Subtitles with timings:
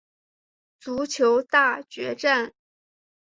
[0.79, 2.55] 足球大决战！